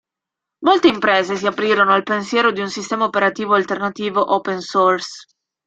[0.65, 5.27] Molte imprese si aprirono al pensiero di un sistema operativo alternativo open source.